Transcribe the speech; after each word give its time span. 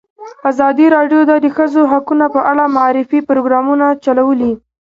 ازادي 0.49 0.85
راډیو 0.95 1.19
د 1.29 1.31
د 1.43 1.45
ښځو 1.55 1.81
حقونه 1.91 2.25
په 2.35 2.39
اړه 2.51 2.63
د 2.67 2.71
معارفې 2.75 3.19
پروګرامونه 3.29 3.85
چلولي. 4.03 4.53